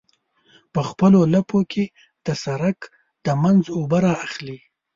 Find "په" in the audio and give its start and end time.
0.73-0.81